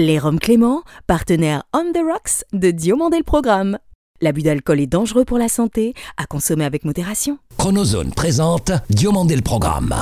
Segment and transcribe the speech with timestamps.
[0.00, 3.78] Les Roms Clément, partenaire On the Rocks de Diomandé le Programme.
[4.20, 7.38] L'abus d'alcool est dangereux pour la santé, à consommer avec modération.
[7.58, 9.92] Chronozone présente Diomandé le Programme.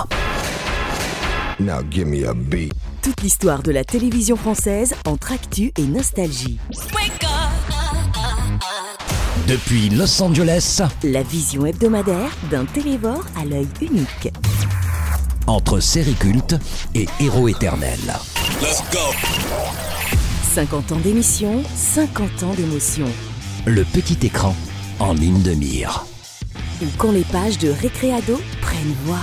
[1.58, 2.74] Now give me a beat.
[3.00, 6.58] Toute l'histoire de la télévision française entre actu et nostalgie.
[9.48, 14.28] Depuis Los Angeles, La vision hebdomadaire d'un télévore à l'œil unique.
[15.46, 16.54] entre série culte
[16.94, 17.98] et héros éternel.
[20.56, 23.04] 50 ans d'émission, 50 ans d'émotion.
[23.66, 24.56] Le petit écran
[24.98, 26.06] en ligne de mire.
[26.80, 29.18] Ou quand les pages de Récréado prennent voix.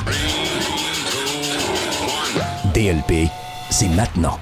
[2.76, 3.30] DLP,
[3.72, 4.38] c'est maintenant.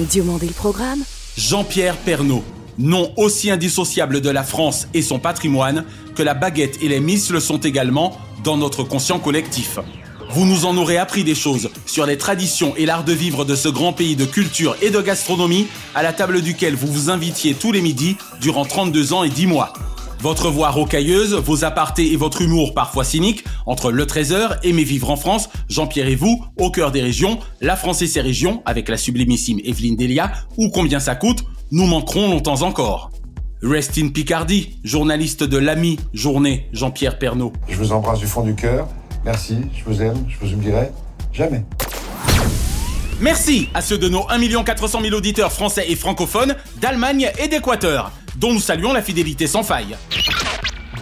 [0.00, 1.04] Diomandé le programme,
[1.38, 2.42] Jean-Pierre Pernaud,
[2.78, 5.84] nom aussi indissociable de la France et son patrimoine
[6.16, 9.78] que la baguette et les miss le sont également dans notre conscient collectif.
[10.30, 13.54] Vous nous en aurez appris des choses sur les traditions et l'art de vivre de
[13.54, 17.54] ce grand pays de culture et de gastronomie à la table duquel vous vous invitiez
[17.54, 19.72] tous les midis durant 32 ans et 10 mois.
[20.20, 25.10] Votre voix rocailleuse, vos apartés et votre humour parfois cynique, entre le trésor, Aimer vivre
[25.10, 28.88] en France, Jean-Pierre et vous, au cœur des régions, la France et ses régions, avec
[28.88, 33.10] la sublimissime Evelyne Delia, ou combien ça coûte, nous manquerons longtemps encore.
[33.62, 37.52] Rest in Picardie, journaliste de l'ami Journée, Jean-Pierre Pernaud.
[37.68, 38.88] Je vous embrasse du fond du cœur.
[39.26, 40.92] Merci, je vous aime, je vous oublierai
[41.32, 41.64] jamais.
[43.20, 48.12] Merci à ceux de nos 1 400 000 auditeurs français et francophones d'Allemagne et d'Équateur,
[48.36, 49.96] dont nous saluons la fidélité sans faille.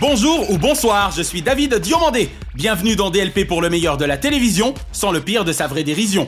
[0.01, 2.31] Bonjour ou bonsoir, je suis David Diomandé.
[2.55, 5.85] Bienvenue dans DLP pour le meilleur de la télévision, sans le pire de sa vraie
[5.85, 6.27] dérision.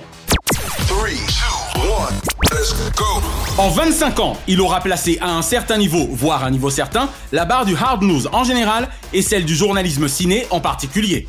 [0.87, 2.15] Three, two, one.
[2.53, 3.23] Let's go.
[3.57, 7.47] En 25 ans, il aura placé à un certain niveau, voire un niveau certain, la
[7.47, 11.27] barre du hard news en général et celle du journalisme ciné en particulier.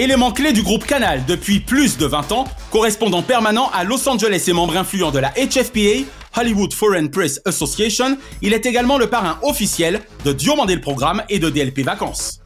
[0.00, 4.44] Élément clé du groupe Canal depuis plus de 20 ans, correspondant permanent à Los Angeles
[4.48, 9.38] et membre influent de la HFPA, Hollywood Foreign Press Association, il est également le parrain
[9.42, 12.40] officiel de Diomandé le Programme et de DLP Vacances.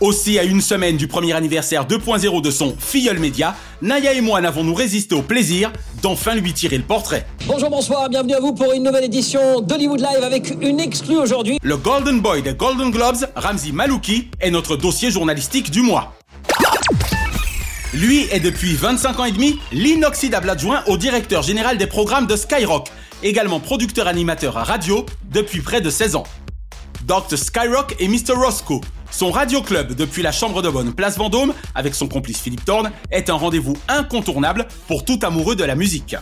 [0.00, 4.40] Aussi, à une semaine du premier anniversaire 2.0 de son Filleul Média, Naya et moi
[4.40, 5.70] n'avons-nous résisté au plaisir
[6.00, 7.26] d'enfin lui tirer le portrait?
[7.46, 11.58] Bonjour, bonsoir, bienvenue à vous pour une nouvelle édition d'Hollywood Live avec une exclue aujourd'hui.
[11.62, 16.17] Le Golden Boy des Golden Globes, Ramzi Malouki, est notre dossier journalistique du mois.
[17.94, 22.36] Lui est depuis 25 ans et demi l'inoxydable adjoint au directeur général des programmes de
[22.36, 22.88] Skyrock,
[23.22, 26.24] également producteur animateur à radio depuis près de 16 ans.
[27.06, 31.54] Dr Skyrock et Mr Roscoe, son radio club depuis la chambre de bonne place Vendôme
[31.74, 36.14] avec son complice Philippe Thorne est un rendez-vous incontournable pour tout amoureux de la musique.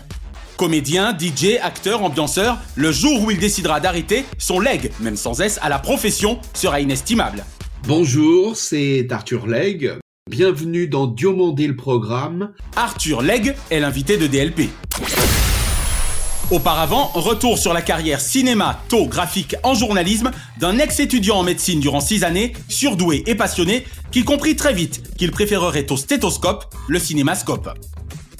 [0.57, 5.59] Comédien, DJ, acteur, ambianceur, le jour où il décidera d'arrêter, son leg, même sans S,
[5.63, 7.45] à la profession sera inestimable.
[7.89, 9.99] Bonjour, c'est Arthur Legge.
[10.29, 12.51] Bienvenue dans Diomandé le programme.
[12.75, 14.71] Arthur Legge est l'invité de DLP.
[16.51, 22.55] Auparavant, retour sur la carrière cinéma-graphique en journalisme d'un ex-étudiant en médecine durant 6 années,
[22.69, 27.71] surdoué et passionné, qui comprit très vite qu'il préférerait au stéthoscope le cinémascope.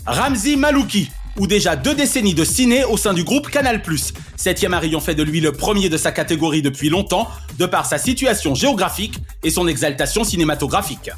[0.07, 1.09] Ramzi Malouki,
[1.39, 3.81] ou déjà deux décennies de ciné au sein du groupe Canal+.
[4.35, 7.29] Septième ayant fait de lui le premier de sa catégorie depuis longtemps,
[7.61, 11.11] de par sa situation géographique et son exaltation cinématographique.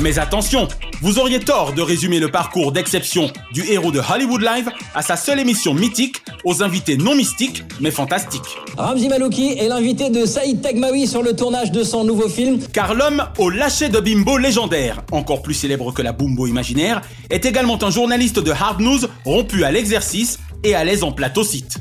[0.00, 0.68] Mais attention,
[1.00, 5.16] vous auriez tort de résumer le parcours d'exception du héros de Hollywood Live à sa
[5.16, 8.58] seule émission mythique, aux invités non mystiques, mais fantastiques.
[8.76, 12.58] Ramzi Malouki est l'invité de Saïd Tagmaoui sur le tournage de son nouveau film.
[12.72, 17.44] Car l'homme au lâcher de bimbo légendaire, encore plus célèbre que la bumbo imaginaire, est
[17.44, 21.78] également un journaliste de hard news rompu à l'exercice et à l'aise en plateau site.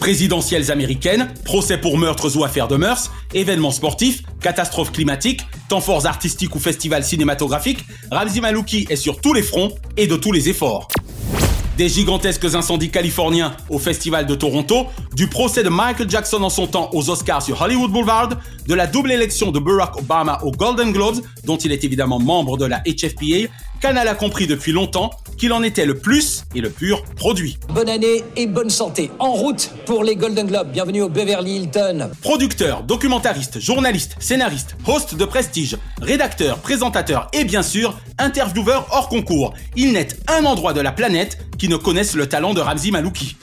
[0.00, 6.06] Présidentielles américaines, procès pour meurtres ou affaires de mœurs, événements sportifs, catastrophes climatiques, temps forts
[6.06, 10.48] artistiques ou festivals cinématographiques, Ramzi Malouki est sur tous les fronts et de tous les
[10.48, 10.88] efforts.
[11.76, 16.66] Des gigantesques incendies californiens au Festival de Toronto, du procès de Michael Jackson en son
[16.66, 18.30] temps aux Oscars sur Hollywood Boulevard,
[18.66, 22.56] de la double élection de Barack Obama aux Golden Globes, dont il est évidemment membre
[22.56, 23.50] de la HFPA,
[23.80, 27.58] Canal a compris depuis longtemps qu'il en était le plus et le pur produit.
[27.70, 29.10] Bonne année et bonne santé.
[29.18, 30.70] En route pour les Golden Globes.
[30.70, 32.10] Bienvenue au Beverly Hilton.
[32.20, 39.54] Producteur, documentariste, journaliste, scénariste, host de prestige, rédacteur, présentateur et bien sûr, intervieweur hors concours.
[39.76, 43.36] Il n'est un endroit de la planète qui ne connaisse le talent de Ramzi Malouki.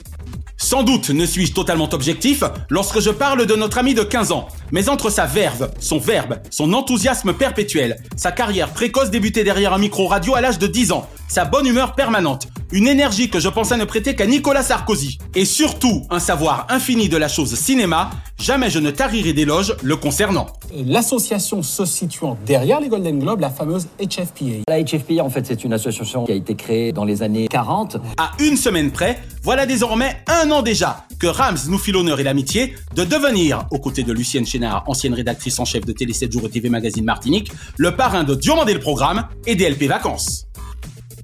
[0.60, 4.48] Sans doute ne suis-je totalement objectif lorsque je parle de notre ami de 15 ans,
[4.72, 9.78] mais entre sa verve, son verbe, son enthousiasme perpétuel, sa carrière précoce débutée derrière un
[9.78, 13.48] micro radio à l'âge de 10 ans, sa bonne humeur permanente, une énergie que je
[13.48, 18.10] pensais ne prêter qu'à Nicolas Sarkozy, et surtout un savoir infini de la chose cinéma,
[18.38, 20.46] jamais je ne tarirai d'éloges le concernant.
[20.74, 24.64] L'association se situant derrière les Golden Globes, la fameuse HFPA.
[24.68, 27.98] La HFPA, en fait, c'est une association qui a été créée dans les années 40.
[28.16, 32.22] À une semaine près, voilà désormais un an déjà que Rams nous fit l'honneur et
[32.22, 36.32] l'amitié de devenir, aux côtés de Lucienne Chénard, ancienne rédactrice en chef de Télé 7
[36.32, 40.47] jours et TV Magazine Martinique, le parrain de Diomandé le Programme et DLP Vacances.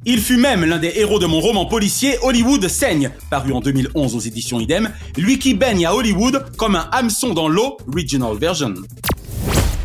[0.06, 4.14] Il fut même l'un des héros de mon roman policier Hollywood saigne, paru en 2011
[4.14, 8.74] aux éditions Idem, lui qui baigne à Hollywood comme un hameçon dans l'eau, regional version.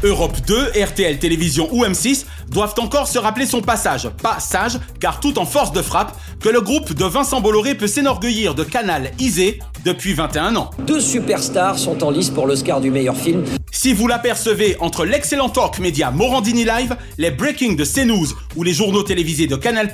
[0.04, 5.20] Europe 2, RTL Télévision ou M6 doivent encore se rappeler son passage, pas sage, car
[5.20, 9.12] tout en force de frappe, que le groupe de Vincent Bolloré peut s'enorgueillir de Canal
[9.20, 10.70] Isé depuis 21 ans.
[10.80, 13.44] Deux superstars sont en lice pour l'Oscar du meilleur film.
[13.72, 18.74] Si vous l'apercevez entre l'excellent talk média Morandini Live, les breakings de CNews ou les
[18.74, 19.92] journaux télévisés de Canal+,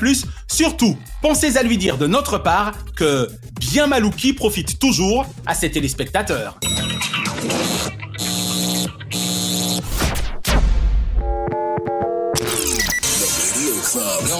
[0.48, 3.28] surtout, pensez à lui dire de notre part que
[3.60, 6.60] bien Malouki profite toujours à ses téléspectateurs.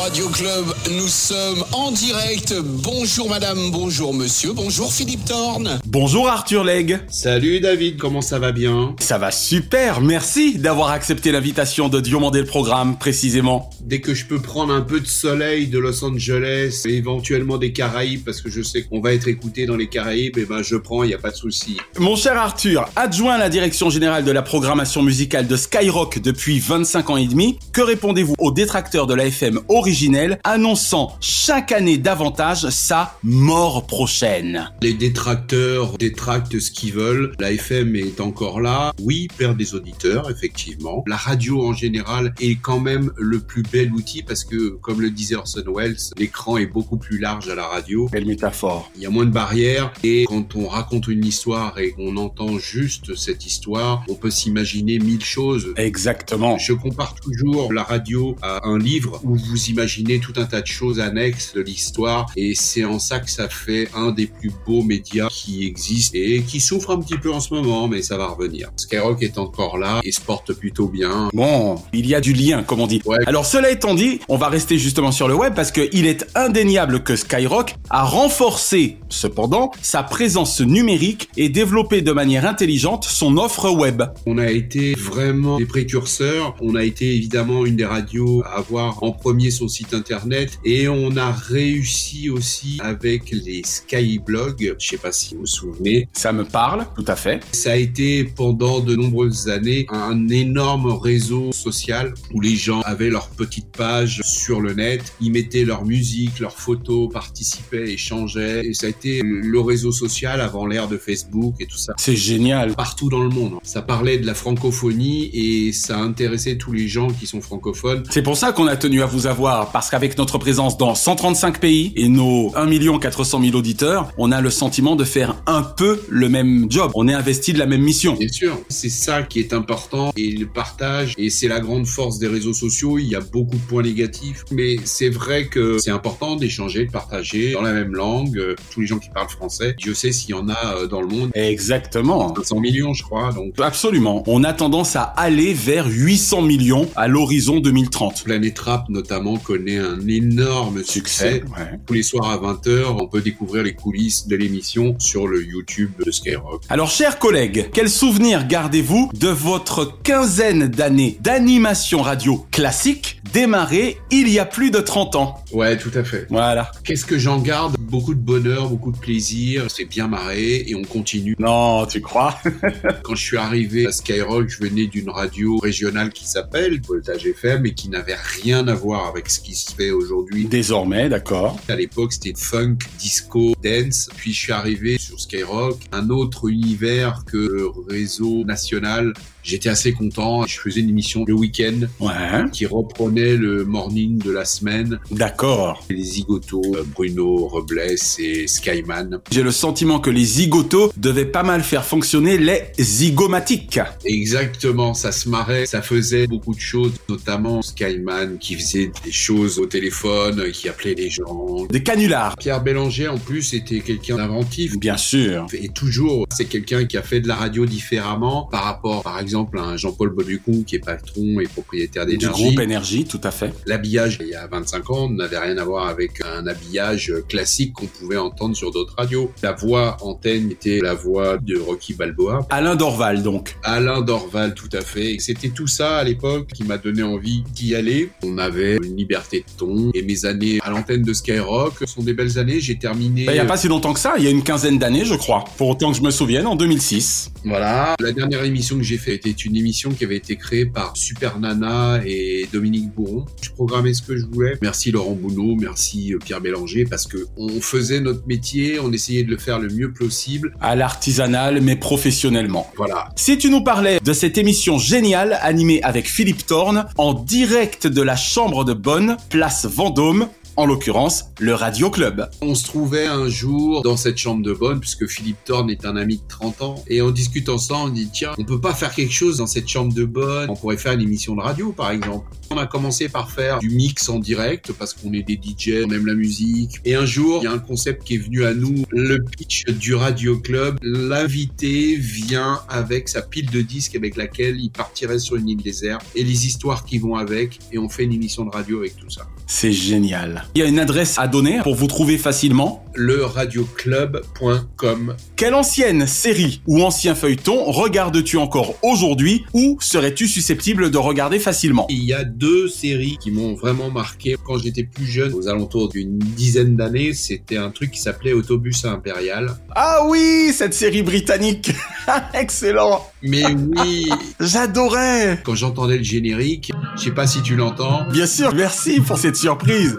[0.06, 2.54] Radio Club, nous sommes en direct.
[2.62, 5.80] Bonjour madame, bonjour monsieur, bonjour Philippe Thorne.
[5.88, 7.00] Bonjour Arthur Legge.
[7.08, 8.96] Salut David, comment ça va bien?
[9.00, 13.72] Ça va super, merci d'avoir accepté l'invitation de Diomandé le programme précisément.
[13.82, 17.74] Dès que je peux prendre un peu de soleil de Los Angeles et éventuellement des
[17.74, 20.76] Caraïbes, parce que je sais qu'on va être écouté dans les Caraïbes, et ben je
[20.76, 21.78] prends, il n'y a pas de souci.
[21.98, 26.60] Mon cher Arthur, adjoint à la direction générale de la programmation musicale de Skyrock depuis
[26.60, 29.62] 25 ans et demi, que répondez-vous aux détracteurs de la FM
[29.96, 37.32] originelle annonçant chaque année davantage sa mort prochaine Les détracteurs détractent ce qu'ils veulent.
[37.40, 38.92] La FM est encore là.
[39.00, 41.02] Oui, perd des auditeurs, effectivement.
[41.08, 45.12] La radio en général est quand même le plus bel outil parce que, comme le
[45.12, 48.10] disait Orson Welles, l'écran est beaucoup plus large à la radio.
[48.12, 48.92] Belle métaphore.
[48.98, 52.60] Il y a moins de barrières et quand on raconte une histoire et qu'on entend
[52.60, 55.74] juste cette histoire, on peut s'imaginer mille choses.
[55.78, 56.58] Exactement.
[56.58, 59.85] Je compare toujours la radio à un livre où vous imaginez
[60.22, 63.90] tout un tas de choses annexes de l'histoire et c'est en ça que ça fait
[63.96, 67.54] un des plus beaux médias qui existent et qui souffre un petit peu en ce
[67.54, 68.72] moment mais ça va revenir.
[68.76, 71.30] Skyrock est encore là et se porte plutôt bien.
[71.34, 73.02] Bon, il y a du lien, comme on dit.
[73.06, 73.18] Ouais.
[73.26, 77.04] Alors cela étant dit, on va rester justement sur le web parce qu'il est indéniable
[77.04, 83.70] que Skyrock a renforcé, cependant, sa présence numérique et développé de manière intelligente son offre
[83.70, 84.04] web.
[84.26, 86.56] On a été vraiment des précurseurs.
[86.62, 90.88] On a été évidemment une des radios à avoir en premier son site internet et
[90.88, 94.76] on a réussi aussi avec les skyblogs.
[94.80, 96.08] Je sais pas si vous vous souvenez.
[96.14, 97.42] Ça me parle, tout à fait.
[97.52, 103.10] Ça a été pendant de nombreuses années un énorme réseau social où les gens avaient
[103.10, 108.74] leur petite page sur le net, ils mettaient leur musique, leurs photos, participaient, échangeaient et
[108.74, 112.76] ça a été le réseau social avant l'ère de Facebook et tout ça C'est génial.
[112.76, 113.56] partout dans le monde.
[113.64, 118.04] Ça parlait de la francophonie et ça intéressait tous les gens qui sont francophones.
[118.10, 121.60] C'est pour ça qu'on a tenu à vous avoir, parce qu'avec notre présence dans 135
[121.60, 126.02] pays et nos 1 400 000 auditeurs, on a le sentiment de faire un peu
[126.10, 126.92] le même job.
[126.96, 128.14] On est investi de la même mission.
[128.14, 132.20] Bien sûr, c'est ça qui est important et le partage et c'est la grande force
[132.20, 132.98] des réseaux sociaux.
[132.98, 136.92] Il y a beaucoup de points négatifs, mais c'est vrai que c'est important d'échanger, de
[136.92, 138.38] partager dans la même langue.
[138.38, 141.02] Euh, Tous les gens qui parlent français, je sais s'il y en a euh, dans
[141.02, 141.32] le monde.
[141.34, 142.34] Exactement.
[142.36, 143.32] 500 millions, je crois.
[143.34, 144.24] Donc, Absolument.
[144.28, 148.24] On a tendance à aller vers 800 millions à l'horizon 2030.
[148.24, 151.44] Planète Rap notamment connaît un énorme succès.
[151.56, 151.80] Ouais.
[151.86, 155.92] Tous les soirs à 20h, on peut découvrir les coulisses de l'émission sur le YouTube
[156.04, 156.64] de Skyrock.
[156.70, 164.30] Alors, chers collègues, quel souvenir gardez-vous de votre quinzaine d'années d'animation radio classique démarrée il
[164.30, 165.44] y a plus de 30 ans?
[165.52, 166.26] Ouais, tout à fait.
[166.30, 166.72] Voilà.
[166.84, 167.76] Qu'est-ce que j'en garde?
[167.80, 169.66] Beaucoup de bonheur, beaucoup de plaisir.
[169.70, 171.36] C'est bien marré et on continue.
[171.38, 172.40] Non, tu crois?
[173.04, 177.66] Quand je suis arrivé à Skyrock, je venais d'une radio régionale qui s'appelle Voltage FM
[177.68, 180.46] et qui n'avait rien à voir avec ce qui se fait aujourd'hui.
[180.46, 181.60] Désormais, d'accord.
[181.68, 184.10] À l'époque, c'était funk, disco, dance.
[184.16, 189.14] Puis je suis arrivé sur Skyrock, un autre univers que le réseau national.
[189.46, 190.44] J'étais assez content.
[190.48, 192.50] Je faisais une émission le week-end Ouais.
[192.52, 195.00] qui reprenait le morning de la semaine.
[195.12, 195.84] D'accord.
[195.88, 196.64] Les zigotos,
[196.96, 197.80] Bruno Robles
[198.18, 199.20] et Skyman.
[199.30, 203.80] J'ai le sentiment que les zigotos devaient pas mal faire fonctionner les zygomatiques.
[204.04, 209.60] Exactement, ça se marrait, ça faisait beaucoup de choses, notamment Skyman qui faisait des choses
[209.60, 211.66] au téléphone, qui appelait les gens.
[211.70, 212.36] Des canulars.
[212.38, 214.80] Pierre Bélanger, en plus, était quelqu'un d'inventif.
[214.80, 215.46] Bien sûr.
[215.54, 219.35] Et toujours, c'est quelqu'un qui a fait de la radio différemment par rapport, par exemple,
[219.58, 222.44] un Jean-Paul Baudoucon, qui est patron et propriétaire Du d'énergie.
[222.44, 223.52] groupe énergie, tout à fait.
[223.66, 227.86] L'habillage, il y a 25 ans, n'avait rien à voir avec un habillage classique qu'on
[227.88, 229.32] pouvait entendre sur d'autres radios.
[229.44, 232.46] La voix antenne était la voix de Rocky Balboa.
[232.50, 233.56] Alain Dorval, donc.
[233.64, 235.18] Alain Dorval, tout à fait.
[235.20, 238.10] C'était tout ça à l'époque qui m'a donné envie d'y aller.
[238.24, 239.92] On avait une liberté de ton.
[239.94, 242.60] Et mes années à l'antenne de Skyrock sont des belles années.
[242.60, 243.26] J'ai terminé.
[243.26, 245.06] Bah, Il n'y a pas si longtemps que ça, il y a une quinzaine d'années,
[245.06, 245.44] je crois.
[245.58, 247.32] Pour autant que je me souvienne, en 2006.
[247.44, 247.96] Voilà.
[248.00, 251.40] La dernière émission que j'ai faite était une émission qui avait été créée par Super
[251.40, 253.26] Nana et Dominique Bourron.
[253.42, 254.58] Je programmais ce que je voulais.
[254.62, 259.24] Merci Laurent Bounot, merci euh, Pierre Bélanger, parce que on faisait notre métier, on essayait
[259.24, 260.56] de le faire le mieux possible.
[260.62, 262.72] À l'artisanal, mais professionnellement.
[262.78, 263.10] Voilà.
[263.16, 268.02] Si tu nous parlais de cette émission géniale animée avec Philippe Thorne en direct de
[268.02, 272.30] la chambre de Bonne, place Vendôme, en l'occurrence le Radio Club.
[272.42, 275.96] On se trouvait un jour dans cette chambre de bonne, puisque Philippe Thorne est un
[275.96, 278.94] ami de 30 ans, et on discute ensemble, on dit tiens, on peut pas faire
[278.94, 281.92] quelque chose dans cette chambre de bonne, on pourrait faire une émission de radio par
[281.92, 282.26] exemple.
[282.52, 285.92] On a commencé par faire du mix en direct, parce qu'on est des DJ, on
[285.92, 288.54] aime la musique, et un jour, il y a un concept qui est venu à
[288.54, 294.60] nous, le pitch du Radio Club, l'invité vient avec sa pile de disques avec laquelle
[294.60, 298.04] il partirait sur une île déserte, et les histoires qui vont avec, et on fait
[298.04, 299.28] une émission de radio avec tout ça.
[299.48, 300.45] C'est génial.
[300.54, 302.84] Il y a une adresse à donner pour vous trouver facilement.
[302.96, 311.40] leradioclub.com Quelle ancienne série ou ancien feuilleton regardes-tu encore aujourd'hui ou serais-tu susceptible de regarder
[311.40, 311.88] facilement?
[311.90, 315.90] Il y a deux séries qui m'ont vraiment marqué quand j'étais plus jeune, aux alentours
[315.90, 317.14] d'une dizaine d'années.
[317.14, 319.58] C'était un truc qui s'appelait Autobus Impérial.
[319.76, 321.72] Ah oui, cette série britannique
[322.34, 324.10] Excellent Mais oui,
[324.40, 328.08] J'adorais quand j'entendais le générique, je sais pas si tu l'entends.
[328.12, 329.98] Bien sûr, merci pour cette surprise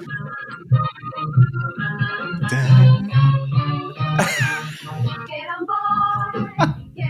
[2.48, 2.85] Damn.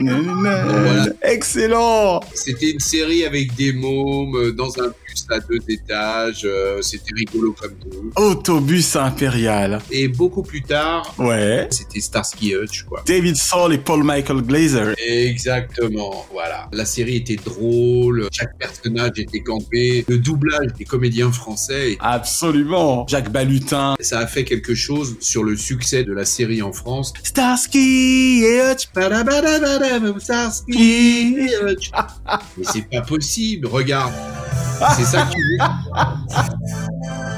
[0.01, 1.07] Voilà.
[1.23, 6.43] Excellent C'était une série avec des mômes euh, dans un bus à deux étages.
[6.45, 8.11] euh, C'était rigolo comme tout.
[8.17, 9.81] Autobus impérial.
[9.91, 11.67] Et beaucoup plus tard, Ouais.
[11.71, 13.03] c'était Starsky Hutch, quoi.
[13.07, 14.95] David Soul et Paul Michael Glazer.
[15.07, 16.69] Exactement, voilà.
[16.73, 23.07] La série était drôle, chaque personnage était campé, le doublage des comédiens français, Absolument.
[23.09, 23.95] Jacques Balutin.
[24.01, 27.13] ça a fait quelque chose sur le succès de la série en France.
[27.23, 28.89] Starsky et Hutch.
[30.19, 31.37] Starsky.
[32.57, 34.13] Mais c'est pas possible, regarde.
[34.97, 35.59] C'est ça que tu veux.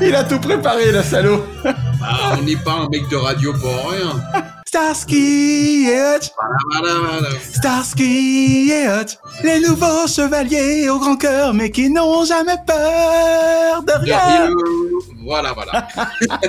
[0.08, 1.44] Il a tout préparé, le salaud.
[2.00, 4.14] Ah, on n'est pas un mec de radio pour rien.
[4.68, 6.28] Starsky et Hutch.
[7.54, 9.16] Starsky et Hutch.
[9.42, 14.50] Les nouveaux chevaliers au grand cœur, mais qui n'ont jamais peur de rien.
[15.25, 15.88] Voilà, voilà.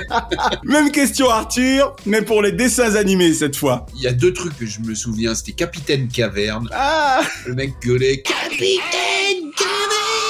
[0.64, 3.86] Même question Arthur, mais pour les dessins animés cette fois.
[3.94, 6.68] Il y a deux trucs que je me souviens, c'était Capitaine Caverne.
[6.74, 10.29] Ah, Le mec gueulait Capitaine Caverne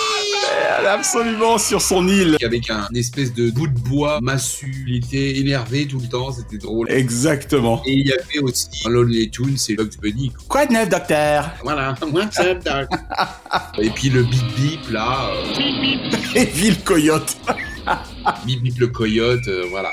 [0.89, 2.37] absolument sur son île.
[2.45, 4.85] avec un espèce de bout de bois massu.
[4.89, 6.91] Il était énervé tout le temps, c'était drôle.
[6.91, 7.83] Exactement.
[7.87, 10.33] Et il y avait aussi un Lonely Toon, c'est Bugs Bunny.
[10.49, 10.67] quoi.
[10.67, 11.51] De neuf, docteur?
[11.63, 12.89] Voilà, what's up, doc
[13.79, 15.61] Et puis le bip bip là, euh,
[16.35, 17.37] Et Ville Coyote.
[18.47, 19.91] bip bip le coyote, euh, voilà.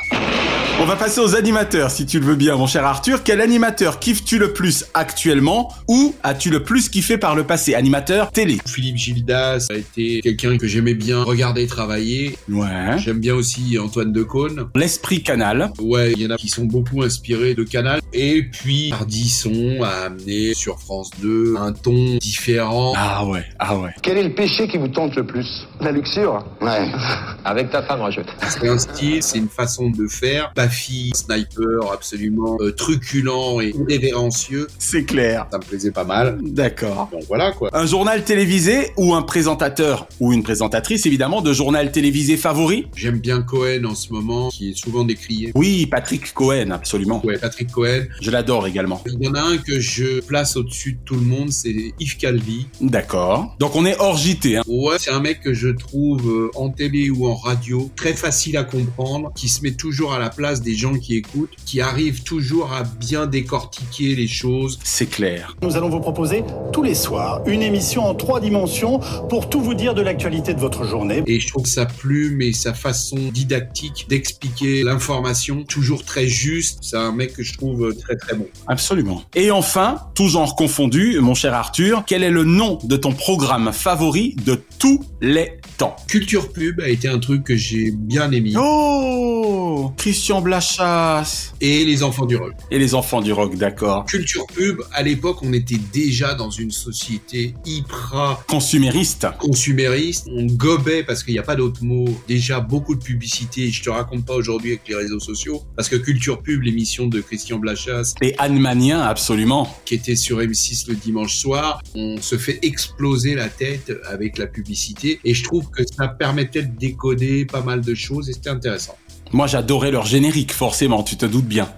[0.80, 3.24] On va passer aux animateurs, si tu le veux bien, mon cher Arthur.
[3.24, 7.74] Quel animateur kiffes-tu le plus actuellement ou as-tu le plus kiffé par le passé?
[7.74, 8.60] Animateur télé.
[8.66, 12.38] Philippe Gildas a été quelqu'un que j'aimais bien regarder travailler.
[12.48, 13.00] Ouais.
[13.00, 14.68] J'aime bien aussi Antoine Decaune.
[14.76, 15.72] L'esprit canal.
[15.82, 18.00] Ouais, il y en a qui sont beaucoup inspirés de Canal.
[18.14, 22.94] Et puis, Ardisson a amené sur France 2 un ton différent.
[22.96, 23.92] Ah ouais, ah ouais.
[24.04, 25.68] Quel est le péché qui vous tente le plus?
[25.82, 26.46] La luxure?
[26.62, 26.88] Ouais.
[27.46, 28.28] Avec ta femme, rajoute.
[28.48, 30.52] C'est un style, c'est une façon de faire.
[30.68, 34.68] Baffy, sniper, absolument euh, truculent et révérencieux.
[34.80, 35.48] C'est clair.
[35.50, 36.40] Ça me plaisait pas mal.
[36.42, 37.08] D'accord.
[37.10, 37.70] Donc voilà quoi.
[37.72, 42.88] Un journal télévisé ou un présentateur ou une présentatrice évidemment de journal télévisé favori?
[42.98, 45.54] J'aime bien Cohen en ce moment, qui est souvent décrié.
[45.56, 47.26] Oui, Patrick Cohen, absolument.
[47.26, 48.04] Ouais, Patrick Cohen.
[48.20, 49.02] Je l'adore également.
[49.06, 52.18] Il y en a un que je place au-dessus de tout le monde, c'est Yves
[52.18, 52.68] Calvi.
[52.82, 53.56] D'accord.
[53.58, 54.58] Donc on est hors JT.
[54.58, 54.64] Hein.
[54.68, 58.58] Ouais, c'est un mec que je trouve euh, en télé ou en radio très facile
[58.58, 62.24] à comprendre, qui se met toujours à la place des gens qui écoutent, qui arrive
[62.24, 64.80] toujours à bien décortiquer les choses.
[64.84, 65.56] C'est clair.
[65.62, 69.00] Nous allons vous proposer tous les soirs une émission en trois dimensions
[69.30, 71.24] pour tout vous dire de l'actualité de votre journée.
[71.28, 76.98] Et je trouve sa plume et sa façon didactique d'expliquer l'information, toujours très juste, c'est
[76.98, 78.48] un mec que je trouve très très bon.
[78.68, 79.24] Absolument.
[79.36, 83.72] Et enfin, tout genre confondu, mon cher Arthur, quel est le nom de ton programme
[83.72, 88.54] favori de tous les temps Culture Pub a été un truc que j'ai bien aimé.
[88.58, 92.54] Oh Christian Blachas Et les enfants du rock.
[92.72, 94.06] Et les enfants du rock, d'accord.
[94.06, 99.28] Culture pub, à l'époque, on était déjà dans une société hyper consumériste.
[99.40, 100.28] Consumériste.
[100.32, 103.70] On gobait, parce qu'il n'y a pas d'autre mot, déjà beaucoup de publicité.
[103.70, 107.22] Je te raconte pas aujourd'hui avec les réseaux sociaux, parce que Culture pub, l'émission de
[107.22, 108.14] Christian Blachas.
[108.22, 109.76] Et Anne Manien, absolument.
[109.86, 111.82] Qui était sur M6 le dimanche soir.
[111.96, 115.07] On se fait exploser la tête avec la publicité.
[115.24, 118.98] Et je trouve que ça permettait de décoder pas mal de choses et c'était intéressant.
[119.34, 121.70] Moi, j'adorais leur générique, forcément, tu te doutes bien.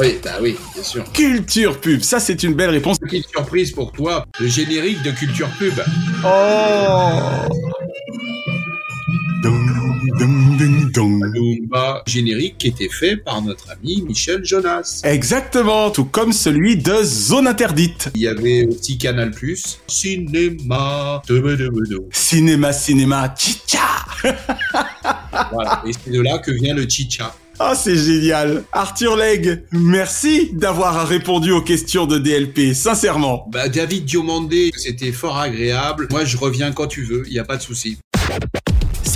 [0.00, 1.04] Oui, bah oui, bien sûr.
[1.12, 2.98] Culture pub, ça c'est une belle réponse.
[3.00, 5.74] Petite surprise pour toi, le générique de Culture pub.
[6.24, 7.67] Oh
[11.06, 15.02] Lumba générique qui était fait par notre ami Michel Jonas.
[15.04, 18.10] Exactement, tout comme celui de Zone Interdite.
[18.14, 19.32] Il y avait aussi Canal+,
[19.86, 21.22] Cinéma,
[22.12, 23.78] Cinéma, cinéma, chicha
[25.52, 27.34] Voilà, et c'est de là que vient le chicha.
[27.60, 28.62] Ah, c'est génial.
[28.72, 33.48] Arthur Legge, merci d'avoir répondu aux questions de DLP, sincèrement.
[33.50, 36.06] Bah, David Diomandé, c'était fort agréable.
[36.10, 37.98] Moi, je reviens quand tu veux, il n'y a pas de souci.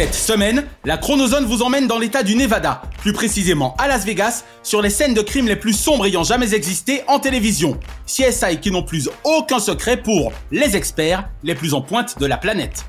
[0.02, 4.42] Cette semaine, la Chronozone vous emmène dans l'état du Nevada, plus précisément à Las Vegas,
[4.64, 7.78] sur les scènes de crimes les plus sombres ayant jamais existé en télévision.
[8.04, 12.36] CSI qui n'ont plus aucun secret pour les experts les plus en pointe de la
[12.36, 12.84] planète.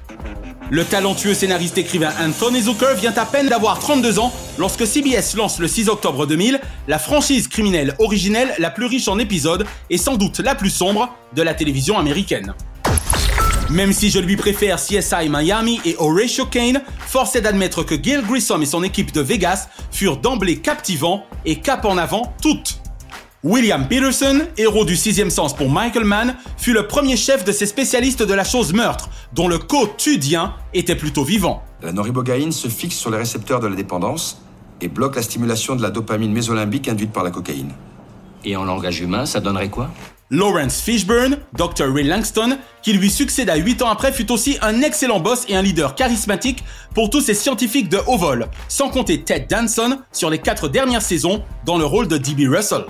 [0.71, 5.59] Le talentueux scénariste écrivain Anthony Zucker vient à peine d'avoir 32 ans lorsque CBS lance
[5.59, 10.15] le 6 octobre 2000 la franchise criminelle originelle la plus riche en épisodes et sans
[10.15, 12.55] doute la plus sombre de la télévision américaine.
[13.69, 18.21] Même si je lui préfère CSI Miami et Horatio Kane, force est d'admettre que Gil
[18.21, 22.79] Grissom et son équipe de Vegas furent d'emblée captivants et cap en avant toutes.
[23.43, 27.65] William Peterson, héros du sixième sens pour Michael Mann, fut le premier chef de ces
[27.65, 31.63] spécialistes de la chose meurtre, dont le quotidien était plutôt vivant.
[31.81, 34.41] La noribogaïne se fixe sur les récepteurs de la dépendance
[34.81, 37.71] et bloque la stimulation de la dopamine mésolimbique induite par la cocaïne.
[38.45, 39.89] Et en langage humain, ça donnerait quoi?
[40.33, 41.93] Lawrence Fishburne, Dr.
[41.93, 45.61] Ray Langston, qui lui succéda 8 ans après, fut aussi un excellent boss et un
[45.61, 46.63] leader charismatique
[46.95, 51.03] pour tous ces scientifiques de haut vol, sans compter Ted Danson sur les 4 dernières
[51.03, 52.51] saisons dans le rôle de D.B.
[52.51, 52.85] Russell.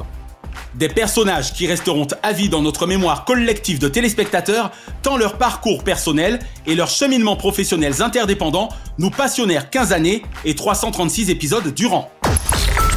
[0.75, 4.71] Des personnages qui resteront à vie dans notre mémoire collective de téléspectateurs,
[5.01, 8.69] tant leur parcours personnel et leurs cheminements professionnels interdépendants
[9.00, 12.09] nous passionnèrent 15 années et 336 épisodes durant.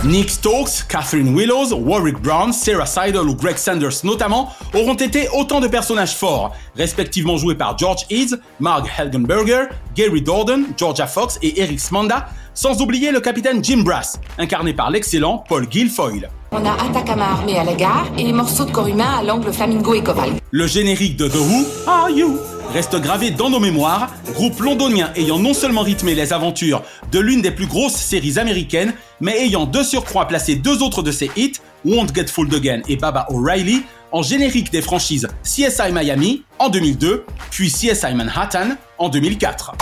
[0.06, 5.58] Nick Stokes, Catherine Willows, Warwick Brown, Sarah Seidel ou Greg Sanders notamment auront été autant
[5.58, 9.64] de personnages forts, respectivement joués par George Eads, Marg Helgenberger,
[9.96, 14.90] Gary Dorden, Georgia Fox et Eric Smanda, sans oublier le capitaine Jim Brass, incarné par
[14.90, 16.30] l'excellent Paul Guilfoyle.
[16.52, 19.92] On a Atacama armé à la gare et morceaux de corps humain à l'angle Flamingo
[19.92, 20.34] et Koval.
[20.52, 22.38] Le générique de The Who, Are You
[22.76, 27.40] reste gravé dans nos mémoires, groupe londonien ayant non seulement rythmé les aventures de l'une
[27.40, 31.54] des plus grosses séries américaines, mais ayant de surcroît placé deux autres de ses hits,
[31.86, 37.24] Won't Get Fooled Again et Baba O'Reilly, en générique des franchises CSI Miami en 2002,
[37.50, 39.72] puis CSI Manhattan en 2004.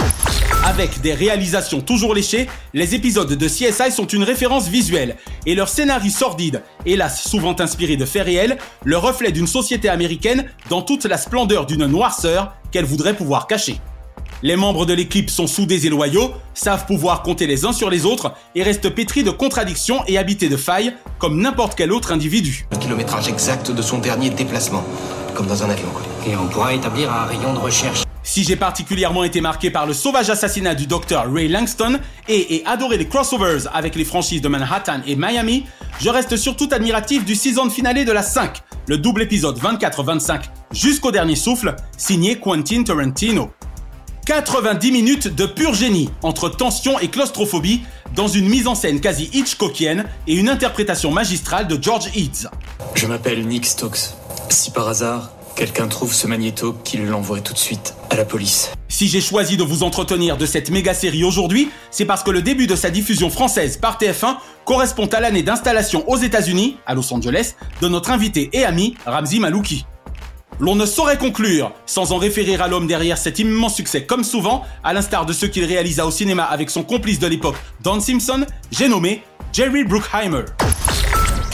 [0.65, 5.69] Avec des réalisations toujours léchées, les épisodes de CSI sont une référence visuelle, et leur
[5.69, 11.05] scénario sordide, hélas souvent inspiré de faits réels, le reflet d'une société américaine dans toute
[11.05, 13.79] la splendeur d'une noirceur qu'elle voudrait pouvoir cacher.
[14.43, 18.05] Les membres de l'équipe sont soudés et loyaux, savent pouvoir compter les uns sur les
[18.05, 22.67] autres et restent pétris de contradictions et habités de failles comme n'importe quel autre individu.
[22.73, 24.85] Le kilométrage exact de son dernier déplacement,
[25.35, 25.89] comme dans un avion.
[26.27, 28.04] Et on pourra établir un rayon de recherche.
[28.27, 32.67] Si j'ai particulièrement été marqué par le sauvage assassinat du docteur Ray Langston et ai
[32.67, 35.67] adoré les crossovers avec les franchises de Manhattan et Miami,
[36.01, 40.41] je reste surtout admiratif du season finale de la 5, le double épisode 24-25
[40.73, 43.53] jusqu'au dernier souffle, signé Quentin Tarantino.
[44.25, 47.83] 90 minutes de pur génie, entre tension et claustrophobie,
[48.17, 52.49] dans une mise en scène quasi Hitchcockienne et une interprétation magistrale de George Eads.
[52.95, 54.15] Je m'appelle Nick Stokes.
[54.49, 58.73] Si par hasard, quelqu'un trouve ce magnéto, qu'il l'envoie tout de suite à la police.
[58.89, 62.43] Si j'ai choisi de vous entretenir de cette méga série aujourd'hui, c'est parce que le
[62.43, 67.13] début de sa diffusion française par TF1 correspond à l'année d'installation aux États-Unis, à Los
[67.13, 69.87] Angeles, de notre invité et ami Ramzi Malouki.
[70.61, 74.63] L'on ne saurait conclure sans en référer à l'homme derrière cet immense succès comme souvent,
[74.85, 78.47] à l'instar de ceux qu'il réalisa au cinéma avec son complice de l'époque, Don Simpson,
[78.71, 80.45] j'ai nommé Jerry Bruckheimer.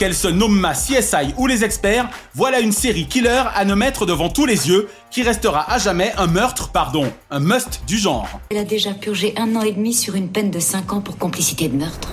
[0.01, 4.29] Qu'elle se nomme CSI ou les experts, voilà une série killer à ne mettre devant
[4.29, 8.27] tous les yeux, qui restera à jamais un meurtre, pardon, un must du genre.
[8.49, 11.19] Elle a déjà purgé un an et demi sur une peine de 5 ans pour
[11.19, 12.09] complicité de meurtre.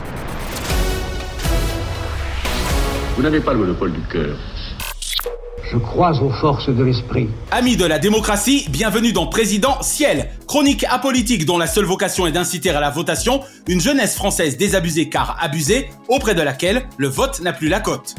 [3.16, 4.36] Vous n'avez pas le monopole du cœur.
[5.72, 7.28] Je crois aux forces de l'esprit.
[7.50, 12.32] Amis de la démocratie, bienvenue dans Président Ciel, Chronique apolitique dont la seule vocation est
[12.32, 17.40] d'inciter à la votation une jeunesse française désabusée car abusée, auprès de laquelle le vote
[17.40, 18.14] n'a plus la cote.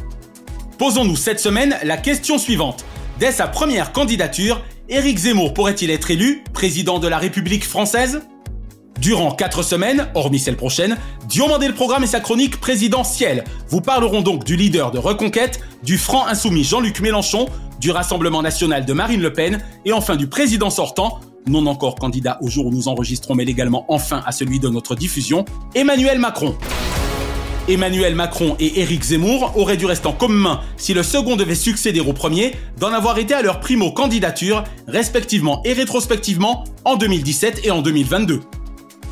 [0.78, 2.86] Posons-nous cette semaine la question suivante.
[3.20, 8.22] Dès sa première candidature, Éric Zemmour pourrait-il être élu président de la République française?
[9.00, 14.22] Durant quatre semaines, hormis celle prochaine, Diomandé le programme et sa chronique présidentielle vous parleront
[14.22, 17.48] donc du leader de Reconquête, du franc insoumis Jean-Luc Mélenchon,
[17.80, 22.38] du Rassemblement national de Marine Le Pen et enfin du président sortant, non encore candidat
[22.42, 26.56] au jour où nous enregistrons mais également enfin à celui de notre diffusion, Emmanuel Macron.
[27.68, 32.00] Emmanuel Macron et Éric Zemmour auraient du reste en commun, si le second devait succéder
[32.00, 37.84] au premier, d'en avoir été à leur primo-candidature, respectivement et rétrospectivement, en 2017 et en
[37.84, 38.42] 2022.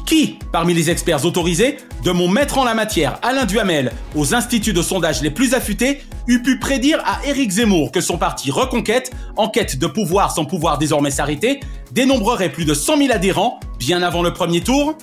[0.07, 4.71] Qui, parmi les experts autorisés, de mon maître en la matière, Alain Duhamel, aux instituts
[4.71, 9.11] de sondage les plus affûtés, eût pu prédire à Éric Zemmour que son parti Reconquête,
[9.35, 11.59] en quête de pouvoir sans pouvoir désormais s'arrêter,
[11.91, 14.97] dénombrerait plus de 100 000 adhérents, bien avant le premier tour?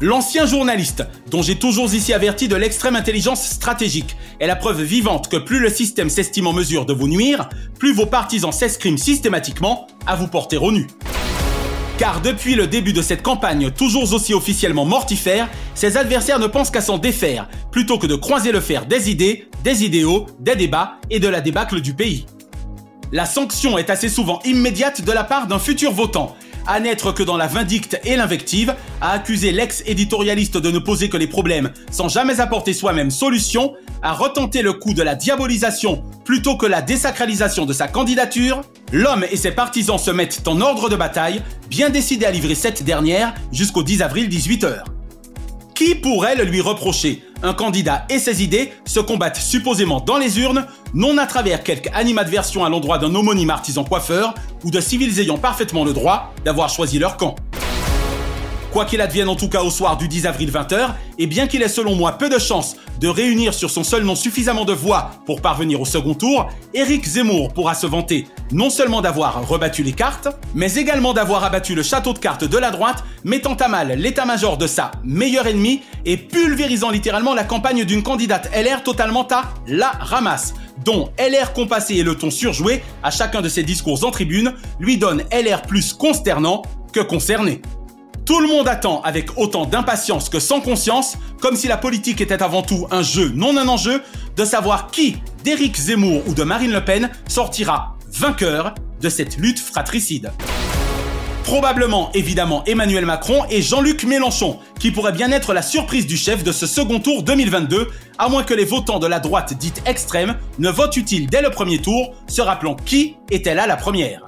[0.00, 5.28] L'ancien journaliste, dont j'ai toujours ici averti de l'extrême intelligence stratégique, est la preuve vivante
[5.28, 9.86] que plus le système s'estime en mesure de vous nuire, plus vos partisans s'escriment systématiquement
[10.08, 10.88] à vous porter au nu.
[11.96, 16.72] Car depuis le début de cette campagne toujours aussi officiellement mortifère, ses adversaires ne pensent
[16.72, 20.96] qu'à s'en défaire, plutôt que de croiser le fer des idées, des idéaux, des débats
[21.08, 22.26] et de la débâcle du pays.
[23.12, 26.34] La sanction est assez souvent immédiate de la part d'un futur votant,
[26.66, 31.16] à n'être que dans la vindicte et l'invective, à accuser l'ex-éditorialiste de ne poser que
[31.16, 36.56] les problèmes sans jamais apporter soi-même solution, à retenter le coup de la diabolisation plutôt
[36.56, 40.96] que la désacralisation de sa candidature, l'homme et ses partisans se mettent en ordre de
[40.96, 44.93] bataille, bien décidés à livrer cette dernière jusqu'au 10 avril 18h.
[45.84, 47.22] Qui pourrait le lui reprocher?
[47.42, 51.90] Un candidat et ses idées se combattent supposément dans les urnes, non à travers quelque
[51.92, 56.70] animadversion à l'endroit d'un homonyme artisan coiffeur ou de civils ayant parfaitement le droit d'avoir
[56.70, 57.34] choisi leur camp.
[58.74, 61.62] Quoi qu'il advienne en tout cas au soir du 10 avril 20h, et bien qu'il
[61.62, 65.12] ait selon moi peu de chances de réunir sur son seul nom suffisamment de voix
[65.26, 69.92] pour parvenir au second tour, Éric Zemmour pourra se vanter non seulement d'avoir rebattu les
[69.92, 73.92] cartes, mais également d'avoir abattu le château de cartes de la droite, mettant à mal
[73.96, 79.52] l'état-major de sa meilleure ennemie et pulvérisant littéralement la campagne d'une candidate LR totalement à
[79.68, 80.52] la ramasse
[80.84, 84.98] dont LR compassé et le ton surjoué à chacun de ses discours en tribune lui
[84.98, 87.62] donne LR plus consternant que concerné.
[88.26, 92.42] Tout le monde attend avec autant d'impatience que sans conscience, comme si la politique était
[92.42, 94.02] avant tout un jeu, non un enjeu,
[94.36, 99.58] de savoir qui, d'Éric Zemmour ou de Marine Le Pen, sortira vainqueur de cette lutte
[99.58, 100.32] fratricide.
[101.42, 106.42] Probablement, évidemment, Emmanuel Macron et Jean-Luc Mélenchon, qui pourrait bien être la surprise du chef
[106.42, 110.36] de ce second tour 2022, à moins que les votants de la droite dite extrême
[110.58, 114.24] ne votent utile dès le premier tour, se rappelant qui était là la première.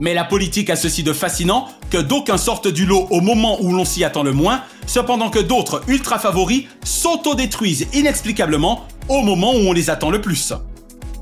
[0.00, 3.72] Mais la politique a ceci de fascinant que d'aucuns sortent du lot au moment où
[3.72, 9.68] l'on s'y attend le moins, cependant que d'autres ultra favoris s'autodétruisent inexplicablement au moment où
[9.68, 10.52] on les attend le plus.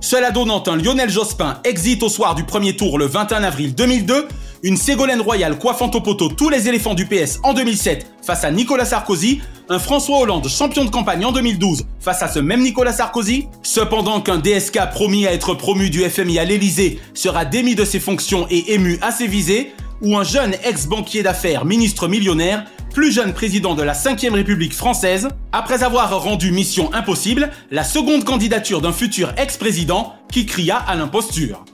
[0.01, 4.29] Cela donnant un Lionel Jospin exit au soir du premier tour le 21 avril 2002,
[4.63, 8.51] une Ségolène Royal coiffant au poteau tous les éléphants du PS en 2007 face à
[8.51, 12.93] Nicolas Sarkozy, un François Hollande champion de campagne en 2012 face à ce même Nicolas
[12.93, 17.85] Sarkozy, cependant qu'un DSK promis à être promu du FMI à l'Elysée sera démis de
[17.85, 23.13] ses fonctions et ému à ses visées, ou un jeune ex-banquier d'affaires ministre millionnaire, plus
[23.13, 28.81] jeune président de la 5ème République française, après avoir rendu mission impossible la seconde candidature
[28.81, 31.65] d'un futur ex-président qui cria à l'imposture.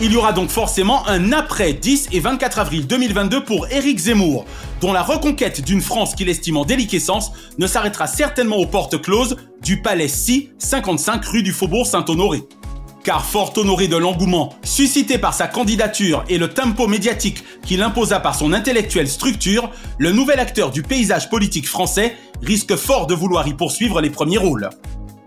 [0.00, 4.44] Il y aura donc forcément un après 10 et 24 avril 2022 pour Éric Zemmour,
[4.80, 9.36] dont la reconquête d'une France qu'il estime en déliquescence ne s'arrêtera certainement aux portes closes
[9.62, 12.42] du palais Si, 55 rue du Faubourg Saint-Honoré.
[13.04, 18.18] Car fort honoré de l'engouement suscité par sa candidature et le tempo médiatique qu'il imposa
[18.18, 23.46] par son intellectuelle structure, le nouvel acteur du paysage politique français risque fort de vouloir
[23.46, 24.70] y poursuivre les premiers rôles.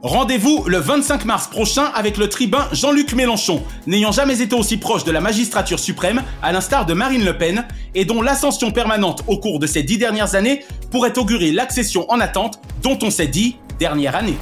[0.03, 5.03] Rendez-vous le 25 mars prochain avec le tribun Jean-Luc Mélenchon, n'ayant jamais été aussi proche
[5.03, 9.39] de la magistrature suprême, à l'instar de Marine Le Pen, et dont l'ascension permanente au
[9.39, 13.57] cours de ces dix dernières années pourrait augurer l'accession en attente dont on s'est dit
[13.79, 14.37] dernière année.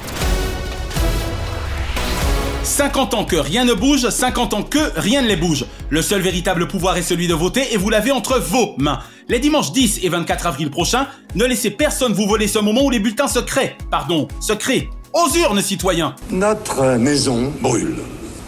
[2.64, 5.66] 50 ans que rien ne bouge, 50 ans que rien ne les bouge.
[5.90, 9.00] Le seul véritable pouvoir est celui de voter et vous l'avez entre vos mains.
[9.30, 12.90] Les dimanches 10 et 24 avril prochains, ne laissez personne vous voler ce moment où
[12.90, 13.78] les bulletins se créent.
[13.90, 14.90] Pardon, se créent.
[15.16, 18.00] Aux urnes, citoyens Notre maison brûle.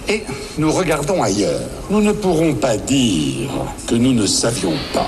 [0.10, 0.24] Et
[0.58, 1.62] nous regardons ailleurs.
[1.90, 3.50] Nous ne pourrons pas dire
[3.88, 5.08] que nous ne savions pas.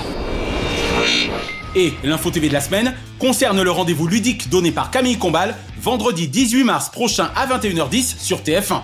[1.75, 6.29] Et l'info TV de la semaine concerne le rendez-vous ludique donné par Camille Combal vendredi
[6.29, 8.79] 18 mars prochain à 21h10 sur TF1.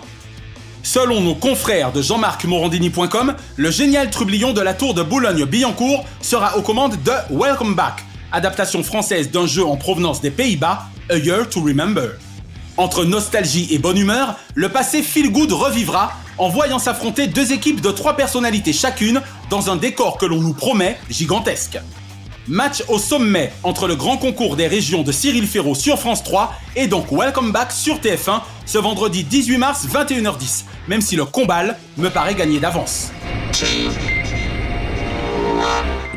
[0.84, 6.58] Selon nos confrères de Jean-Marc Morandini.com, le génial trublion de la tour de Boulogne-Billancourt sera
[6.58, 11.48] aux commandes de Welcome Back, adaptation française d'un jeu en provenance des Pays-Bas, A Year
[11.48, 12.18] to Remember.
[12.78, 17.80] Entre nostalgie et bonne humeur, le passé feel good revivra en voyant s'affronter deux équipes
[17.80, 21.80] de trois personnalités chacune dans un décor que l'on nous promet gigantesque.
[22.50, 26.54] Match au sommet entre le grand concours des régions de Cyril Ferraud sur France 3
[26.76, 31.64] et donc Welcome Back sur TF1 ce vendredi 18 mars 21h10, même si le combat
[31.98, 33.12] me paraît gagné d'avance.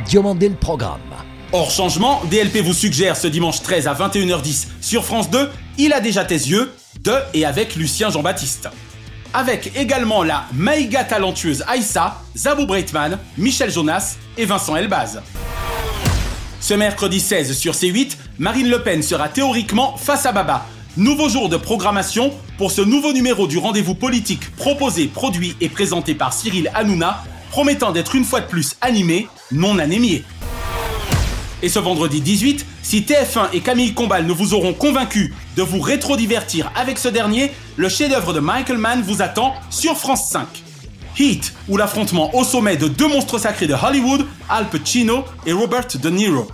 [0.07, 1.18] Diomandé le programme.
[1.51, 6.01] Hors changement, DLP vous suggère ce dimanche 13 à 21h10 sur France 2, Il a
[6.01, 6.71] déjà tes yeux,
[7.03, 8.69] de et avec Lucien Jean-Baptiste.
[9.33, 15.23] Avec également la maïga talentueuse Aïssa, Zabou Breitman, Michel Jonas et Vincent Elbaz.
[16.61, 20.67] Ce mercredi 16 sur C8, Marine Le Pen sera théoriquement face à Baba.
[20.99, 26.15] Nouveau jour de programmation pour ce nouveau numéro du rendez-vous politique proposé, produit et présenté
[26.15, 30.25] par Cyril Hanouna, promettant d'être une fois de plus animé, non anémié.
[31.62, 35.81] Et ce vendredi 18, si TF1 et Camille Combal ne vous auront convaincu de vous
[35.81, 40.47] rétro-divertir avec ce dernier, le chef-d'œuvre de Michael Mann vous attend sur France 5.
[41.18, 45.88] Heat, ou l'affrontement au sommet de deux monstres sacrés de Hollywood, Al Pacino et Robert
[46.01, 46.47] De Niro.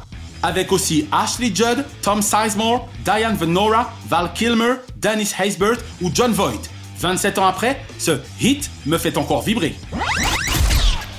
[0.42, 6.70] Avec aussi Ashley Judd, Tom Sizemore, Diane Venora, Val Kilmer, Dennis Haysbert ou John Voight.
[6.98, 9.74] 27 ans après, ce hit me fait encore vibrer.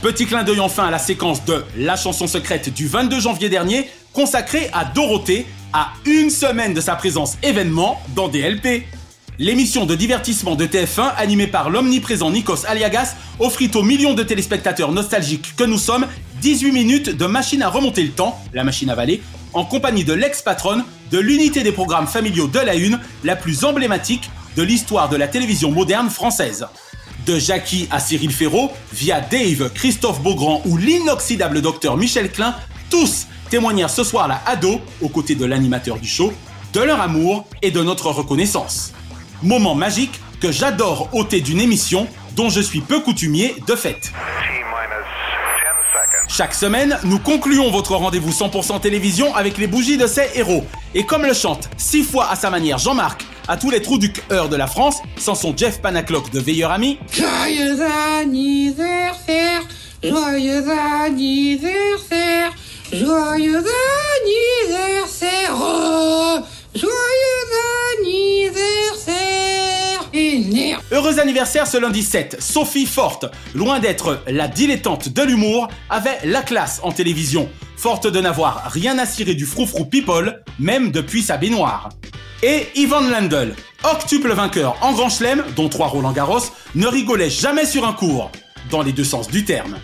[0.05, 3.89] Petit clin d'œil enfin à la séquence de La chanson secrète du 22 janvier dernier,
[4.13, 8.85] consacrée à Dorothée, à une semaine de sa présence événement dans DLP.
[9.39, 14.91] L'émission de divertissement de TF1, animée par l'omniprésent Nikos Aliagas, offrit aux millions de téléspectateurs
[14.91, 16.05] nostalgiques que nous sommes
[16.39, 20.13] 18 minutes de machine à remonter le temps, la machine à valer, en compagnie de
[20.13, 25.15] l'ex-patronne de l'unité des programmes familiaux de la Une, la plus emblématique de l'histoire de
[25.15, 26.67] la télévision moderne française.
[27.25, 32.53] De Jackie à Cyril Ferraud, via Dave, Christophe Beaugrand ou l'inoxydable docteur Michel Klein,
[32.91, 36.31] tous témoignèrent ce soir-là à dos, aux côtés de l'animateur du show,
[36.73, 38.93] de leur amour et de notre reconnaissance.
[39.41, 44.11] Moment magique que j'adore ôter d'une émission dont je suis peu coutumier de fait.
[46.27, 50.65] Chaque semaine, nous concluons votre rendez-vous 100% télévision avec les bougies de ces héros.
[50.93, 54.11] Et comme le chante six fois à sa manière Jean-Marc, à tous les trous du
[54.11, 56.97] cœur de la France, sans son Jeff Panaclock de veilleur ami.
[57.11, 57.81] Joyeux
[58.19, 59.61] anniversaire,
[60.03, 60.63] joyeux
[61.05, 62.51] anniversaire,
[62.91, 63.63] joyeux
[64.21, 66.39] anniversaire, oh,
[66.73, 66.91] joyeux
[67.99, 69.35] anniversaire.
[70.91, 72.37] Heureux anniversaire ce lundi 7.
[72.39, 77.49] Sophie Forte, loin d'être la dilettante de l'humour, avait la classe en télévision,
[77.85, 81.89] forte de n'avoir rien à cirer du froufrou people, même depuis sa baignoire.
[82.41, 86.41] Et Ivan Lendl, octuple vainqueur en Grand Chelem, dont trois Roland Garros,
[86.73, 88.31] ne rigolait jamais sur un cours,
[88.71, 89.77] dans les deux sens du terme.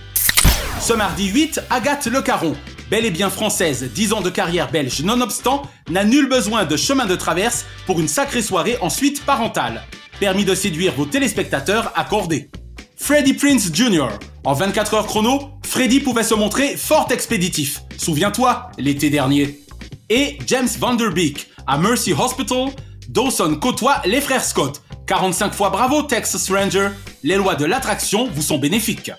[0.79, 2.55] Ce mardi 8, Agathe Le Caron,
[2.89, 5.61] bel et bien française, 10 ans de carrière belge nonobstant,
[5.91, 9.83] n'a nul besoin de chemin de traverse pour une sacrée soirée ensuite parentale.
[10.19, 12.49] Permis de séduire vos téléspectateurs accordés.
[12.95, 14.07] Freddie Prince Jr.
[14.43, 17.83] En 24 heures chrono, Freddy pouvait se montrer fort expéditif.
[17.97, 19.61] Souviens-toi, l'été dernier.
[20.09, 22.71] Et James Vanderbeek, à Mercy Hospital,
[23.07, 24.81] Dawson côtoie les frères Scott.
[25.07, 26.89] 45 fois bravo Texas Ranger,
[27.23, 29.13] les lois de l'attraction vous sont bénéfiques.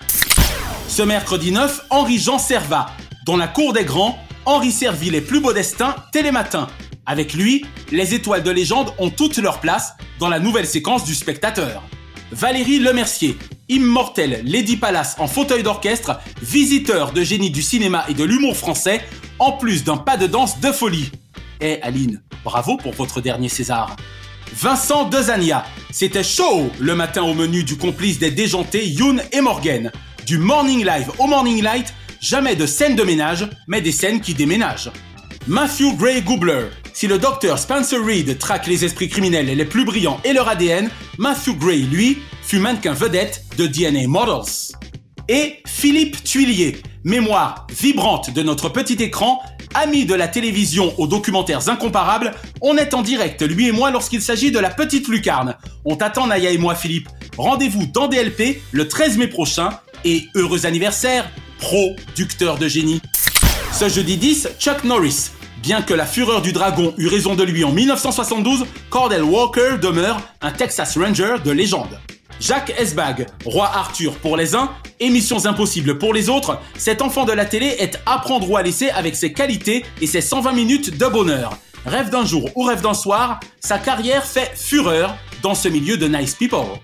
[0.89, 2.91] Ce mercredi 9, Henri-Jean Servat,
[3.25, 6.67] dont la cour des grands, Henri servit les plus beaux destins télématin.
[7.07, 11.15] Avec lui, les étoiles de légende ont toute leur place dans la nouvelle séquence du
[11.15, 11.83] spectateur.
[12.31, 13.39] Valérie Lemercier,
[13.73, 19.01] immortelle Lady Palace en fauteuil d'orchestre, visiteur de génie du cinéma et de l'humour français,
[19.39, 21.11] en plus d'un pas de danse de folie.
[21.61, 23.97] Eh Aline, bravo pour votre dernier César.
[24.55, 29.91] Vincent Dezania, c'était chaud le matin au menu du complice des déjantés Youn et Morgan.
[30.27, 34.35] Du morning live au morning light, jamais de scènes de ménage, mais des scènes qui
[34.35, 34.91] déménagent.
[35.49, 40.21] Matthew Gray Goobler, si le docteur Spencer Reed traque les esprits criminels les plus brillants
[40.25, 44.77] et leur ADN, Matthew Gray, lui, fut mannequin vedette de DNA Models.
[45.29, 49.41] Et Philippe Tuilier, mémoire vibrante de notre petit écran,
[49.75, 54.21] ami de la télévision aux documentaires incomparables, on est en direct, lui et moi, lorsqu'il
[54.21, 55.57] s'agit de la petite lucarne.
[55.85, 57.09] On t'attend, Naya et moi, Philippe.
[57.39, 59.71] Rendez-vous dans DLP le 13 mai prochain
[60.05, 63.01] et heureux anniversaire, producteur de génie.
[63.73, 65.31] Ce jeudi 10, Chuck Norris.
[65.63, 70.21] Bien que la fureur du dragon eut raison de lui en 1972, Cordell Walker demeure
[70.41, 72.01] un Texas Ranger de légende.
[72.41, 77.31] Jacques Esbag, roi Arthur pour les uns, émissions impossibles pour les autres, cet enfant de
[77.31, 80.99] la télé est à prendre ou à laisser avec ses qualités et ses 120 minutes
[80.99, 81.57] de bonheur.
[81.87, 86.09] Rêve d'un jour ou rêve d'un soir, sa carrière fait fureur dans ce milieu de
[86.09, 86.81] nice people.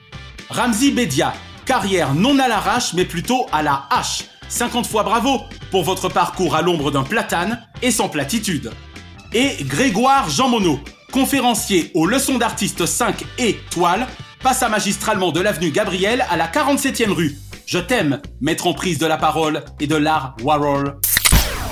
[0.50, 1.34] Ramzi Bedia,
[1.66, 4.26] carrière non à l'arrache mais plutôt à la hache.
[4.48, 8.70] 50 fois bravo pour votre parcours à l'ombre d'un platane et sans platitude.
[9.32, 10.78] Et Grégoire Jean Monod,
[11.12, 14.06] conférencier aux leçons d'artistes 5 et toile,
[14.42, 17.36] passa magistralement de l'avenue Gabriel à la 47e rue.
[17.66, 20.98] Je t'aime, maître en prise de la parole et de l'art Warhol.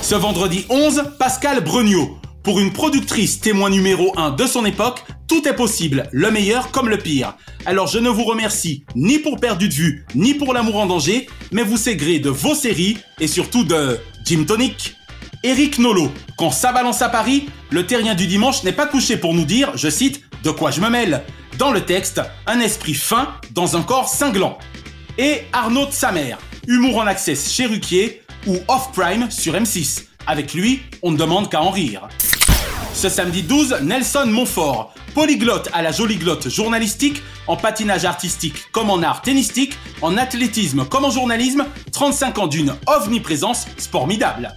[0.02, 2.18] Ce vendredi 11, Pascal Breugnot.
[2.42, 6.88] Pour une productrice témoin numéro 1 de son époque, tout est possible, le meilleur comme
[6.88, 7.36] le pire.
[7.64, 11.28] Alors je ne vous remercie ni pour Perdu de vue, ni pour L'amour en danger,
[11.52, 14.94] mais vous gré de vos séries et surtout de Jim Tonic.
[15.42, 19.34] Eric Nolo, quand ça balance à Paris, le terrien du dimanche n'est pas couché pour
[19.34, 21.22] nous dire, je cite, de quoi je me mêle.
[21.58, 24.58] Dans le texte, un esprit fin dans un corps cinglant.
[25.18, 26.36] Et Arnaud Samer,
[26.66, 30.04] humour en accès chez Ruquier ou Off Prime sur M6.
[30.26, 32.08] Avec lui, on ne demande qu'à en rire.
[32.96, 38.88] Ce samedi 12, Nelson Montfort, polyglotte à la jolie glotte journalistique, en patinage artistique comme
[38.88, 44.54] en art tennistique, en athlétisme comme en journalisme, 35 ans d'une omniprésence formidable.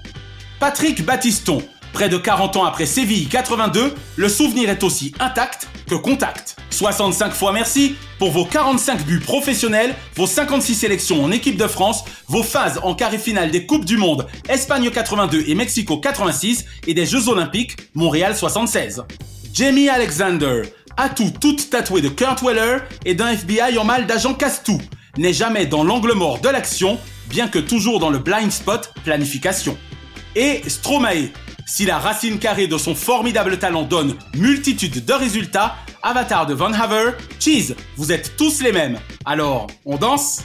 [0.58, 1.62] Patrick Battiston,
[1.94, 6.56] près de 40 ans après Séville 82, le souvenir est aussi intact que contact.
[6.70, 12.06] 65 fois merci pour vos 45 buts professionnels, vos 56 sélections en équipe de France,
[12.28, 16.94] vos phases en carré finale des Coupes du Monde, Espagne 82 et Mexico 86 et
[16.94, 19.04] des Jeux Olympiques, Montréal 76.
[19.54, 20.62] Jamie Alexander,
[20.96, 24.82] atout toute tatoué de Kurt Weller et d'un FBI en mal d'agent casse-tout,
[25.18, 27.00] n'est jamais dans l'angle mort de l'action,
[27.30, 29.78] bien que toujours dans le blind spot planification.
[30.36, 31.30] Et Stromae,
[31.70, 36.74] si la racine carrée de son formidable talent donne multitude de résultats, Avatar de Van
[36.74, 38.98] Haver, Cheese, vous êtes tous les mêmes.
[39.24, 40.42] Alors, on danse?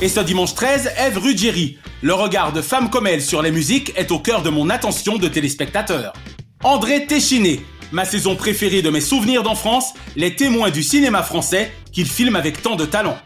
[0.00, 1.78] Et ce dimanche 13, Eve Ruggieri.
[2.02, 5.18] Le regard de femme comme elle sur les musiques est au cœur de mon attention
[5.18, 6.12] de téléspectateur.
[6.62, 12.06] André Téchiné, ma saison préférée de mes souvenirs d'enfance, les témoins du cinéma français qu'il
[12.06, 13.18] filme avec tant de talent.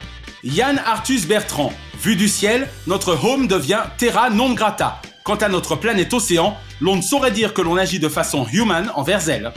[0.45, 5.03] Yann Arthus Bertrand, vu du ciel, notre home devient terra non grata.
[5.25, 8.91] Quant à notre planète océan, l'on ne saurait dire que l'on agit de façon human
[8.97, 9.53] envers elle.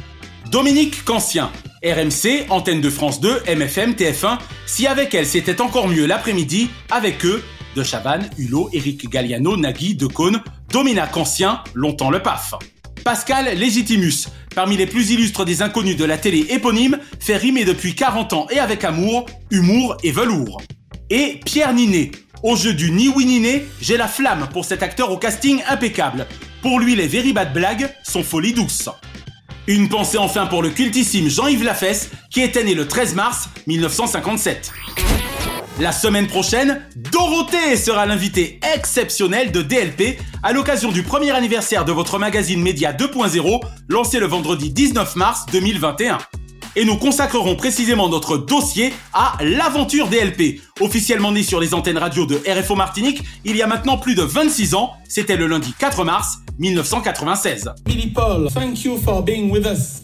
[0.51, 1.51] Dominique Cancien,
[1.83, 7.25] RMC, antenne de France 2, MFM, TF1, si avec elle c'était encore mieux l'après-midi, avec
[7.25, 7.43] eux,
[7.75, 12.53] de Chavannes, Hulot, Eric Galliano, Nagui, Decaune, Domina Cancien, longtemps le PAF.
[13.03, 17.95] Pascal Legitimus, parmi les plus illustres des inconnus de la télé éponyme, fait rimer depuis
[17.95, 20.61] 40 ans et avec amour, humour et velours.
[21.09, 22.11] Et Pierre Ninet,
[22.45, 25.63] au jeu du ni oui ni né, j'ai la flamme pour cet acteur au casting
[25.67, 26.27] impeccable.
[26.61, 28.87] Pour lui, les very bad blagues sont folie douce.
[29.65, 34.71] Une pensée enfin pour le cultissime Jean-Yves Lafesse, qui était né le 13 mars 1957.
[35.79, 41.91] La semaine prochaine, Dorothée sera l'invité exceptionnel de DLP à l'occasion du premier anniversaire de
[41.91, 46.19] votre magazine Média 2.0 lancé le vendredi 19 mars 2021
[46.75, 50.61] et nous consacrerons précisément notre dossier à l'aventure DLP.
[50.81, 54.21] Officiellement né sur les antennes radio de RFO Martinique, il y a maintenant plus de
[54.21, 57.69] 26 ans, c'était le lundi 4 mars 1996.
[57.85, 60.03] Billy Paul, thank you for being with us.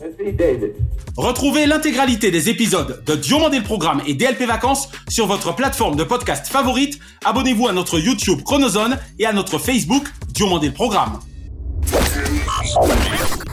[1.18, 6.04] Retrouvez l'intégralité des épisodes de Diomandé le Programme et DLP Vacances sur votre plateforme de
[6.04, 7.00] podcast favorite.
[7.26, 11.20] Abonnez-vous à notre YouTube Chronozone et à notre Facebook Diomandé le Programme.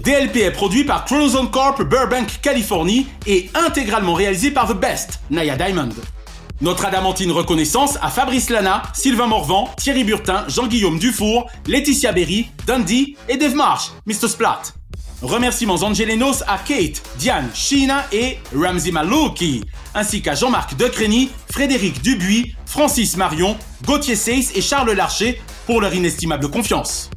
[0.05, 5.57] DLP est produit par Chronozone Corp Burbank, Californie et intégralement réalisé par The Best, Naya
[5.57, 5.91] Diamond.
[6.61, 13.17] Notre adamantine reconnaissance à Fabrice Lana, Sylvain Morvan, Thierry Burtin, Jean-Guillaume Dufour, Laetitia Berry, Dundee
[13.29, 14.29] et Dave Marsh, Mr.
[14.29, 14.63] Splat.
[15.23, 22.55] Remerciements angelenos à Kate, Diane, Sheena et Ramsey Malouki, ainsi qu'à Jean-Marc Decrény, Frédéric Dubuis,
[22.67, 27.11] Francis Marion, Gauthier Seyss et Charles Larcher pour leur inestimable confiance.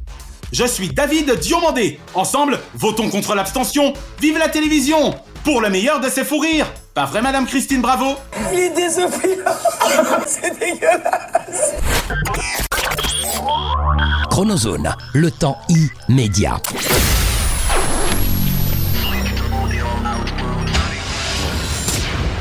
[0.52, 1.98] Je suis David Diomandé.
[2.12, 3.94] Ensemble, votons contre l'abstention.
[4.20, 6.70] Vive la télévision Pour le meilleur de ses fous rires.
[6.92, 8.16] Pas vrai, Madame Christine Bravo
[8.52, 8.72] Il est
[10.26, 11.72] C'est dégueulasse
[14.30, 15.56] Chronozone, le temps
[16.08, 16.60] immédiat.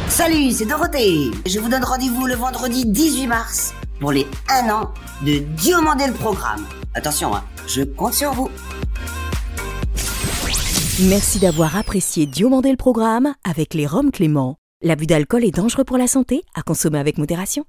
[0.10, 1.32] Salut, c'est Dorothée.
[1.46, 4.90] Je vous donne rendez-vous le vendredi 18 mars pour les 1 an
[5.24, 6.66] de Diomandé le programme.
[6.96, 8.50] Attention, hein, je compte sur vous.
[11.08, 14.58] Merci d'avoir apprécié Diomandé le programme avec les Roms Clément.
[14.82, 17.64] L'abus d'alcool est dangereux pour la santé, à consommer avec modération.